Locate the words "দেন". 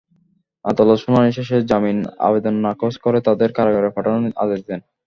4.67-4.79